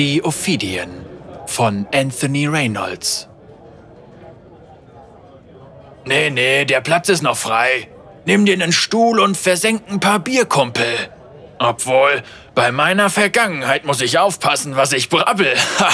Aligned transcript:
Die 0.00 0.24
Ophidien 0.24 1.04
von 1.44 1.86
Anthony 1.92 2.46
Reynolds. 2.46 3.28
Nee, 6.06 6.30
nee, 6.30 6.64
der 6.64 6.80
Platz 6.80 7.10
ist 7.10 7.20
noch 7.22 7.36
frei. 7.36 7.86
Nimm 8.24 8.46
dir 8.46 8.54
einen 8.54 8.72
Stuhl 8.72 9.20
und 9.20 9.36
versenk 9.36 9.82
ein 9.90 10.00
paar 10.00 10.18
Bierkumpel. 10.18 10.86
Obwohl, 11.58 12.22
bei 12.54 12.72
meiner 12.72 13.10
Vergangenheit 13.10 13.84
muss 13.84 14.00
ich 14.00 14.18
aufpassen, 14.18 14.74
was 14.74 14.94
ich 14.94 15.10
brabbel. 15.10 15.54
Ha. 15.80 15.90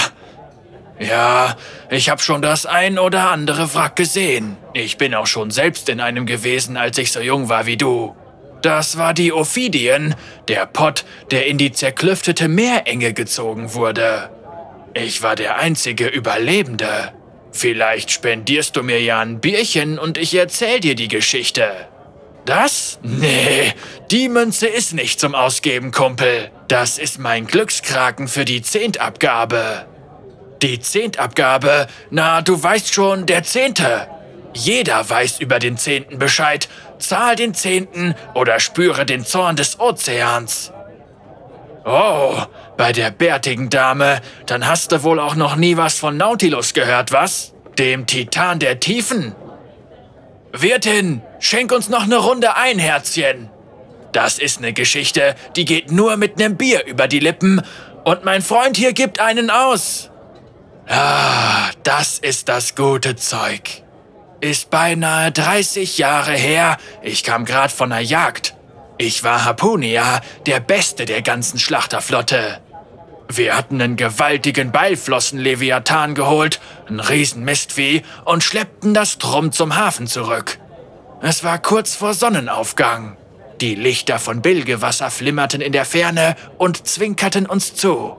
Ja, 0.99 1.57
ich 1.89 2.09
hab 2.09 2.21
schon 2.21 2.41
das 2.41 2.65
ein 2.65 2.99
oder 2.99 3.29
andere 3.29 3.73
Wrack 3.73 3.97
gesehen. 3.97 4.55
Ich 4.73 4.97
bin 4.97 5.15
auch 5.15 5.27
schon 5.27 5.51
selbst 5.51 5.89
in 5.89 5.99
einem 5.99 6.25
gewesen, 6.25 6.77
als 6.77 6.97
ich 6.97 7.11
so 7.11 7.19
jung 7.19 7.49
war 7.49 7.65
wie 7.65 7.75
du. 7.75 8.15
Das 8.61 8.97
war 8.97 9.13
die 9.13 9.31
Ophidien, 9.31 10.15
der 10.47 10.65
Pott, 10.65 11.05
der 11.31 11.47
in 11.47 11.57
die 11.57 11.71
zerklüftete 11.71 12.47
Meerenge 12.47 13.13
gezogen 13.13 13.73
wurde. 13.73 14.29
Ich 14.93 15.21
war 15.21 15.35
der 15.35 15.57
einzige 15.57 16.07
Überlebende. 16.07 17.13
Vielleicht 17.51 18.11
spendierst 18.11 18.75
du 18.75 18.83
mir 18.83 19.01
ja 19.01 19.19
ein 19.19 19.39
Bierchen 19.39 19.99
und 19.99 20.17
ich 20.17 20.33
erzähl 20.33 20.79
dir 20.79 20.95
die 20.95 21.07
Geschichte. 21.07 21.69
Das? 22.45 22.97
Nee, 23.03 23.73
die 24.09 24.29
Münze 24.29 24.67
ist 24.67 24.93
nicht 24.93 25.19
zum 25.19 25.35
Ausgeben, 25.35 25.91
Kumpel. 25.91 26.49
Das 26.67 26.97
ist 26.97 27.19
mein 27.19 27.45
Glückskraken 27.45 28.27
für 28.27 28.45
die 28.45 28.61
Zehntabgabe. 28.61 29.85
Die 30.61 30.79
Zehntabgabe? 30.79 31.87
Na, 32.09 32.41
du 32.41 32.61
weißt 32.61 32.93
schon, 32.93 33.25
der 33.25 33.43
Zehnte. 33.43 34.07
Jeder 34.53 35.07
weiß 35.07 35.39
über 35.39 35.59
den 35.59 35.77
Zehnten 35.77 36.17
Bescheid. 36.17 36.67
Zahl 36.99 37.35
den 37.35 37.53
Zehnten 37.53 38.15
oder 38.33 38.59
spüre 38.59 39.05
den 39.05 39.25
Zorn 39.25 39.55
des 39.55 39.79
Ozeans. 39.79 40.71
Oh, 41.85 42.35
bei 42.75 42.91
der 42.91 43.11
bärtigen 43.11 43.69
Dame, 43.69 44.21
dann 44.45 44.67
hast 44.67 44.91
du 44.91 45.03
wohl 45.03 45.19
auch 45.19 45.35
noch 45.35 45.55
nie 45.55 45.77
was 45.77 45.97
von 45.97 46.17
Nautilus 46.17 46.73
gehört, 46.73 47.11
was? 47.11 47.53
Dem 47.77 48.05
Titan 48.05 48.59
der 48.59 48.79
Tiefen? 48.79 49.35
Wirtin, 50.51 51.21
schenk 51.39 51.71
uns 51.71 51.89
noch 51.89 52.03
eine 52.03 52.17
Runde 52.17 52.55
ein, 52.55 52.79
Herzchen. 52.79 53.49
Das 54.11 54.39
ist 54.39 54.57
eine 54.57 54.73
Geschichte, 54.73 55.35
die 55.55 55.65
geht 55.65 55.91
nur 55.91 56.17
mit 56.17 56.37
nem 56.37 56.57
Bier 56.57 56.85
über 56.85 57.07
die 57.07 57.19
Lippen 57.19 57.61
und 58.03 58.25
mein 58.25 58.41
Freund 58.41 58.75
hier 58.75 58.93
gibt 58.93 59.19
einen 59.19 59.49
aus. 59.49 60.09
Ah, 60.87 61.69
das 61.83 62.17
ist 62.17 62.49
das 62.49 62.75
gute 62.75 63.15
Zeug. 63.15 63.83
Ist 64.39 64.69
beinahe 64.69 65.31
30 65.31 65.97
Jahre 65.97 66.33
her, 66.33 66.77
ich 67.01 67.23
kam 67.23 67.43
grad 67.43 67.71
von 67.71 67.89
der 67.89 68.01
Jagd. 68.01 68.55
Ich 68.99 69.23
war 69.23 69.45
Harpunia, 69.45 70.21
der 70.45 70.59
Beste 70.59 71.05
der 71.05 71.23
ganzen 71.23 71.57
Schlachterflotte. 71.57 72.59
Wir 73.29 73.57
hatten 73.57 73.81
einen 73.81 73.95
gewaltigen 73.95 74.71
Beilflossen-Leviathan 74.71 76.13
geholt, 76.13 76.59
einen 76.87 76.99
riesen 76.99 77.43
Mistvieh 77.43 78.03
und 78.25 78.43
schleppten 78.43 78.93
das 78.93 79.17
Drum 79.17 79.51
zum 79.51 79.75
Hafen 79.75 80.05
zurück. 80.05 80.59
Es 81.21 81.43
war 81.43 81.57
kurz 81.59 81.95
vor 81.95 82.13
Sonnenaufgang. 82.13 83.17
Die 83.59 83.73
Lichter 83.73 84.19
von 84.19 84.43
Bilgewasser 84.43 85.09
flimmerten 85.09 85.61
in 85.61 85.71
der 85.71 85.85
Ferne 85.85 86.35
und 86.59 86.87
zwinkerten 86.87 87.47
uns 87.47 87.73
zu. 87.73 88.17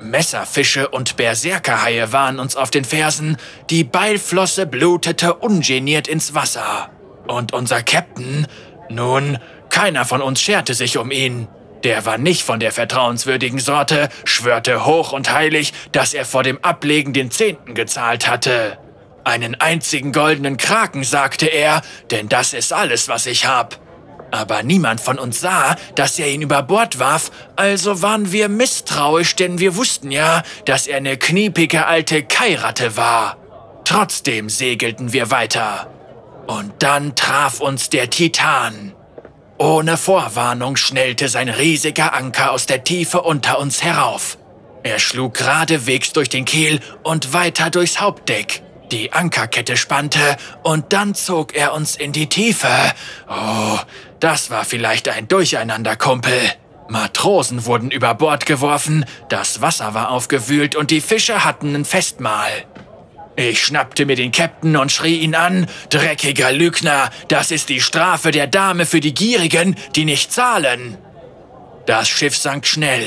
Messerfische 0.00 0.88
und 0.88 1.16
Berserkerhaie 1.16 2.12
waren 2.12 2.38
uns 2.38 2.56
auf 2.56 2.70
den 2.70 2.84
Fersen, 2.84 3.36
die 3.68 3.84
Beilflosse 3.84 4.66
blutete 4.66 5.34
ungeniert 5.34 6.08
ins 6.08 6.34
Wasser. 6.34 6.90
Und 7.26 7.52
unser 7.52 7.82
Captain, 7.82 8.46
nun, 8.88 9.38
keiner 9.68 10.04
von 10.04 10.22
uns 10.22 10.40
scherte 10.40 10.74
sich 10.74 10.96
um 10.96 11.10
ihn. 11.10 11.48
Der 11.84 12.04
war 12.06 12.18
nicht 12.18 12.42
von 12.42 12.60
der 12.60 12.72
vertrauenswürdigen 12.72 13.58
Sorte, 13.58 14.08
schwörte 14.24 14.84
hoch 14.84 15.12
und 15.12 15.32
heilig, 15.32 15.72
dass 15.92 16.14
er 16.14 16.24
vor 16.24 16.42
dem 16.42 16.62
Ablegen 16.64 17.12
den 17.12 17.30
Zehnten 17.30 17.74
gezahlt 17.74 18.28
hatte. 18.28 18.78
Einen 19.24 19.54
einzigen 19.54 20.12
goldenen 20.12 20.56
Kraken, 20.56 21.04
sagte 21.04 21.46
er, 21.46 21.82
denn 22.10 22.28
das 22.28 22.52
ist 22.54 22.72
alles, 22.72 23.08
was 23.08 23.26
ich 23.26 23.46
hab. 23.46 23.78
Aber 24.30 24.62
niemand 24.62 25.00
von 25.00 25.18
uns 25.18 25.40
sah, 25.40 25.76
dass 25.94 26.18
er 26.18 26.28
ihn 26.28 26.42
über 26.42 26.62
Bord 26.62 26.98
warf, 26.98 27.30
also 27.56 28.02
waren 28.02 28.32
wir 28.32 28.48
misstrauisch, 28.48 29.34
denn 29.36 29.58
wir 29.58 29.76
wussten 29.76 30.10
ja, 30.10 30.42
dass 30.64 30.86
er 30.86 30.98
eine 30.98 31.16
kniepige 31.16 31.86
alte 31.86 32.22
Kairatte 32.22 32.96
war. 32.96 33.36
Trotzdem 33.84 34.48
segelten 34.48 35.12
wir 35.12 35.30
weiter. 35.30 35.90
Und 36.46 36.72
dann 36.82 37.16
traf 37.16 37.60
uns 37.60 37.90
der 37.90 38.10
Titan. 38.10 38.92
Ohne 39.58 39.96
Vorwarnung 39.96 40.76
schnellte 40.76 41.28
sein 41.28 41.48
riesiger 41.48 42.14
Anker 42.14 42.52
aus 42.52 42.66
der 42.66 42.82
Tiefe 42.82 43.20
unter 43.22 43.58
uns 43.58 43.82
herauf. 43.82 44.38
Er 44.82 44.98
schlug 44.98 45.34
geradewegs 45.34 46.12
durch 46.12 46.30
den 46.30 46.46
Kiel 46.46 46.80
und 47.02 47.34
weiter 47.34 47.68
durchs 47.68 48.00
Hauptdeck. 48.00 48.62
Die 48.90 49.12
Ankerkette 49.12 49.76
spannte 49.76 50.36
und 50.62 50.92
dann 50.92 51.14
zog 51.14 51.54
er 51.54 51.74
uns 51.74 51.94
in 51.94 52.12
die 52.12 52.28
Tiefe. 52.28 52.68
Oh, 53.28 53.78
das 54.20 54.50
war 54.50 54.64
vielleicht 54.64 55.08
ein 55.08 55.28
Durcheinander, 55.28 55.96
Kumpel. 55.96 56.38
Matrosen 56.88 57.66
wurden 57.66 57.90
über 57.90 58.14
Bord 58.14 58.46
geworfen, 58.46 59.04
das 59.28 59.60
Wasser 59.60 59.94
war 59.94 60.10
aufgewühlt 60.10 60.74
und 60.74 60.90
die 60.90 61.00
Fische 61.00 61.44
hatten 61.44 61.74
ein 61.74 61.84
Festmahl. 61.84 62.50
Ich 63.36 63.62
schnappte 63.62 64.06
mir 64.06 64.16
den 64.16 64.32
Captain 64.32 64.76
und 64.76 64.90
schrie 64.90 65.20
ihn 65.20 65.34
an, 65.34 65.66
dreckiger 65.88 66.52
Lügner, 66.52 67.10
das 67.28 67.50
ist 67.52 67.68
die 67.68 67.80
Strafe 67.80 68.32
der 68.32 68.48
Dame 68.48 68.86
für 68.86 69.00
die 69.00 69.14
Gierigen, 69.14 69.76
die 69.94 70.04
nicht 70.04 70.32
zahlen. 70.32 70.98
Das 71.86 72.08
Schiff 72.08 72.36
sank 72.36 72.66
schnell, 72.66 73.04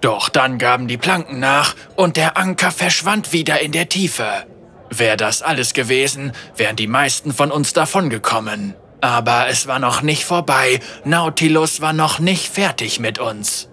doch 0.00 0.28
dann 0.28 0.58
gaben 0.58 0.88
die 0.88 0.98
Planken 0.98 1.38
nach 1.38 1.76
und 1.94 2.16
der 2.16 2.36
Anker 2.36 2.72
verschwand 2.72 3.32
wieder 3.32 3.60
in 3.60 3.72
der 3.72 3.88
Tiefe. 3.88 4.44
Wäre 4.90 5.16
das 5.16 5.40
alles 5.40 5.72
gewesen, 5.72 6.32
wären 6.56 6.76
die 6.76 6.88
meisten 6.88 7.32
von 7.32 7.52
uns 7.52 7.72
davongekommen. 7.72 8.74
Aber 9.00 9.48
es 9.48 9.66
war 9.66 9.78
noch 9.78 10.02
nicht 10.02 10.24
vorbei, 10.24 10.80
Nautilus 11.04 11.80
war 11.80 11.92
noch 11.92 12.18
nicht 12.18 12.48
fertig 12.52 13.00
mit 13.00 13.18
uns. 13.18 13.68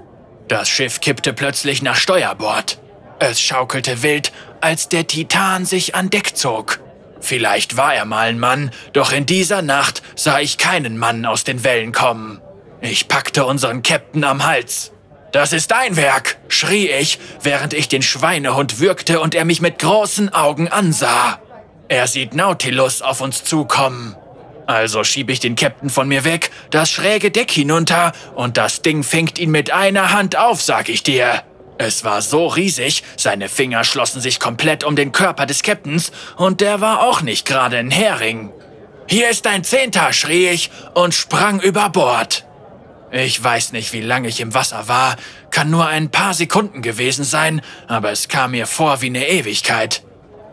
Das 0.47 0.69
Schiff 0.69 1.01
kippte 1.01 1.33
plötzlich 1.33 1.81
nach 1.81 1.97
Steuerbord. 1.97 2.79
Es 3.19 3.41
schaukelte 3.41 4.03
wild, 4.03 4.31
als 4.61 4.87
der 4.87 5.07
Titan 5.07 5.65
sich 5.65 5.95
an 5.95 6.09
Deck 6.09 6.37
zog. 6.37 6.79
Vielleicht 7.19 7.75
war 7.75 7.93
er 7.93 8.05
mal 8.05 8.29
ein 8.29 8.39
Mann, 8.39 8.71
doch 8.93 9.11
in 9.11 9.25
dieser 9.25 9.61
Nacht 9.61 10.01
sah 10.15 10.39
ich 10.39 10.57
keinen 10.57 10.97
Mann 10.97 11.25
aus 11.25 11.43
den 11.43 11.63
Wellen 11.63 11.91
kommen. 11.91 12.41
Ich 12.79 13.07
packte 13.07 13.45
unseren 13.45 13.81
Captain 13.81 14.23
am 14.23 14.45
Hals. 14.45 14.91
Das 15.31 15.51
ist 15.51 15.71
dein 15.71 15.97
Werk, 15.97 16.37
schrie 16.47 16.87
ich, 16.87 17.19
während 17.41 17.73
ich 17.73 17.89
den 17.89 18.01
Schweinehund 18.01 18.79
würgte 18.79 19.19
und 19.19 19.35
er 19.35 19.45
mich 19.45 19.61
mit 19.61 19.79
großen 19.79 20.33
Augen 20.33 20.69
ansah. 20.69 21.39
Er 21.89 22.07
sieht 22.07 22.33
Nautilus 22.33 23.01
auf 23.01 23.19
uns 23.19 23.43
zukommen. 23.43 24.15
Also 24.67 25.05
schieb 25.05 25.29
ich 25.29 25.39
den 25.39 25.55
Captain 25.55 25.89
von 25.89 26.09
mir 26.09 26.25
weg, 26.25 26.51
das 26.71 26.91
schräge 26.91 27.31
Deck 27.31 27.49
hinunter 27.51 28.11
und 28.35 28.57
das 28.57 28.81
Ding 28.81 29.01
fängt 29.03 29.39
ihn 29.39 29.49
mit 29.49 29.71
einer 29.71 30.11
Hand 30.11 30.35
auf, 30.35 30.61
sag 30.61 30.89
ich 30.89 31.03
dir. 31.03 31.41
Es 31.77 32.03
war 32.03 32.21
so 32.21 32.47
riesig, 32.47 33.03
seine 33.15 33.47
Finger 33.47 33.85
schlossen 33.85 34.19
sich 34.19 34.41
komplett 34.41 34.83
um 34.83 34.97
den 34.97 35.13
Körper 35.13 35.45
des 35.45 35.63
Captains 35.63 36.11
und 36.35 36.59
der 36.59 36.81
war 36.81 37.01
auch 37.03 37.21
nicht 37.21 37.47
gerade 37.47 37.77
ein 37.77 37.91
Hering. 37.91 38.51
Hier 39.07 39.29
ist 39.29 39.45
dein 39.45 39.63
Zehnter, 39.63 40.11
schrie 40.11 40.49
ich 40.49 40.69
und 40.93 41.13
sprang 41.13 41.61
über 41.61 41.89
Bord. 41.89 42.45
Ich 43.11 43.41
weiß 43.41 43.71
nicht, 43.71 43.93
wie 43.93 44.01
lange 44.01 44.27
ich 44.27 44.41
im 44.41 44.53
Wasser 44.53 44.89
war, 44.89 45.15
kann 45.49 45.69
nur 45.69 45.87
ein 45.87 46.09
paar 46.09 46.33
Sekunden 46.33 46.81
gewesen 46.81 47.23
sein, 47.23 47.61
aber 47.87 48.11
es 48.11 48.27
kam 48.27 48.51
mir 48.51 48.67
vor 48.67 49.01
wie 49.01 49.05
eine 49.05 49.29
Ewigkeit. 49.29 50.03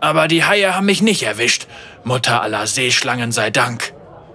Aber 0.00 0.28
die 0.28 0.44
Haie 0.44 0.76
haben 0.76 0.86
mich 0.86 1.02
nicht 1.02 1.22
erwischt, 1.24 1.66
Mutter 2.04 2.42
aller 2.42 2.66
Seeschlangen 2.66 3.32
sei 3.32 3.50
Dank. 3.50 3.93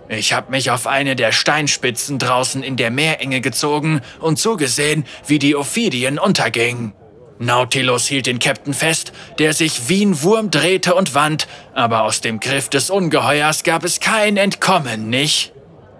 Ich 0.09 0.34
habe 0.34 0.50
mich 0.50 0.72
auf 0.72 0.88
eine 0.88 1.16
der 1.16 1.31
Steinspitzen 1.31 2.18
draußen 2.18 2.64
in 2.64 2.78
der 2.78 2.90
Meerenge 2.90 3.42
gezogen 3.42 4.02
und 4.20 4.40
zugesehen, 4.40 5.06
wie 5.28 5.38
die 5.38 5.56
Ophidien 5.56 6.18
unterging. 6.18 6.94
Nautilus 7.38 8.07
hielt 8.07 8.25
den 8.25 8.39
Captain 8.39 8.74
fest, 8.74 9.13
der 9.38 9.54
sich 9.54 9.88
wie 9.88 10.04
ein 10.04 10.22
Wurm 10.24 10.50
drehte 10.50 10.95
und 10.95 11.13
wand, 11.13 11.48
aber 11.75 12.04
aus 12.04 12.22
dem 12.22 12.39
Griff 12.39 12.69
des 12.69 12.89
Ungeheuers 12.89 13.63
gab 13.63 13.86
es 13.86 14.00
kein 14.00 14.36
Entkommen, 14.36 15.10
nicht? 15.10 15.54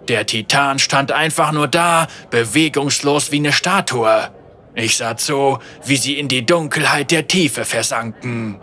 Der 0.08 0.26
Titan 0.26 0.80
stand 0.80 1.12
einfach 1.12 1.52
nur 1.52 1.68
da, 1.68 2.08
bewegungslos 2.30 3.30
wie 3.30 3.36
eine 3.36 3.52
Statue. 3.52 4.28
Ich 4.74 4.96
sah 4.96 5.16
zu, 5.16 5.60
wie 5.84 5.96
sie 5.96 6.18
in 6.18 6.26
die 6.26 6.44
Dunkelheit 6.44 7.12
der 7.12 7.28
Tiefe 7.28 7.64
versanken. 7.64 8.60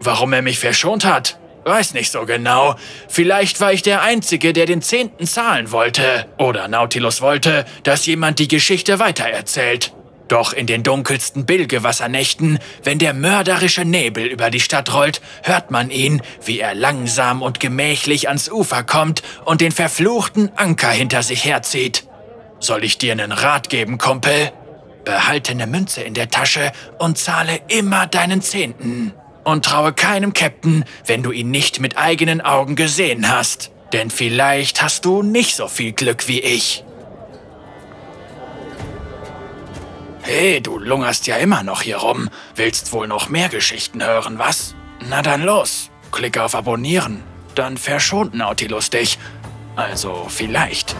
Warum 0.00 0.32
er 0.32 0.42
mich 0.42 0.58
verschont 0.58 1.04
hat? 1.04 1.38
Weiß 1.64 1.94
nicht 1.94 2.10
so 2.10 2.26
genau. 2.26 2.76
Vielleicht 3.08 3.60
war 3.60 3.72
ich 3.72 3.82
der 3.82 4.02
Einzige, 4.02 4.52
der 4.52 4.66
den 4.66 4.82
Zehnten 4.82 5.26
zahlen 5.26 5.72
wollte. 5.72 6.26
Oder 6.38 6.68
Nautilus 6.68 7.22
wollte, 7.22 7.64
dass 7.84 8.06
jemand 8.06 8.38
die 8.38 8.48
Geschichte 8.48 8.98
weitererzählt. 8.98 9.92
Doch 10.28 10.52
in 10.52 10.66
den 10.66 10.82
dunkelsten 10.82 11.44
Bilgewassernächten, 11.44 12.58
wenn 12.82 12.98
der 12.98 13.12
mörderische 13.12 13.84
Nebel 13.84 14.26
über 14.26 14.50
die 14.50 14.60
Stadt 14.60 14.92
rollt, 14.92 15.20
hört 15.42 15.70
man 15.70 15.90
ihn, 15.90 16.22
wie 16.44 16.60
er 16.60 16.74
langsam 16.74 17.42
und 17.42 17.60
gemächlich 17.60 18.28
ans 18.28 18.50
Ufer 18.50 18.84
kommt 18.84 19.22
und 19.44 19.60
den 19.60 19.72
verfluchten 19.72 20.50
Anker 20.56 20.90
hinter 20.90 21.22
sich 21.22 21.44
herzieht. 21.44 22.04
Soll 22.58 22.84
ich 22.84 22.96
dir 22.96 23.12
einen 23.12 23.32
Rat 23.32 23.68
geben, 23.68 23.98
Kumpel? 23.98 24.52
behalte 25.04 25.52
eine 25.52 25.66
Münze 25.66 26.00
in 26.00 26.14
der 26.14 26.30
Tasche 26.30 26.72
und 26.98 27.18
zahle 27.18 27.60
immer 27.68 28.06
deinen 28.06 28.40
Zehnten. 28.40 29.12
Und 29.44 29.64
traue 29.64 29.92
keinem 29.92 30.32
Captain, 30.32 30.84
wenn 31.06 31.22
du 31.22 31.30
ihn 31.30 31.50
nicht 31.50 31.80
mit 31.80 31.98
eigenen 31.98 32.40
Augen 32.40 32.76
gesehen 32.76 33.30
hast. 33.30 33.70
Denn 33.92 34.10
vielleicht 34.10 34.82
hast 34.82 35.04
du 35.04 35.22
nicht 35.22 35.54
so 35.54 35.68
viel 35.68 35.92
Glück 35.92 36.26
wie 36.28 36.40
ich. 36.40 36.84
Hey, 40.22 40.62
du 40.62 40.78
lungerst 40.78 41.26
ja 41.26 41.36
immer 41.36 41.62
noch 41.62 41.82
hier 41.82 41.98
rum. 41.98 42.30
Willst 42.54 42.92
wohl 42.92 43.06
noch 43.06 43.28
mehr 43.28 43.50
Geschichten 43.50 44.02
hören, 44.02 44.38
was? 44.38 44.74
Na 45.08 45.20
dann 45.20 45.42
los. 45.42 45.90
Klicke 46.12 46.42
auf 46.42 46.54
Abonnieren. 46.54 47.22
Dann 47.54 47.76
verschont 47.76 48.34
Nautilus 48.34 48.88
dich. 48.88 49.18
Also 49.76 50.26
vielleicht. 50.28 50.96